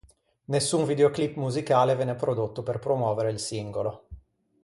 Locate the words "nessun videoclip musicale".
0.45-1.93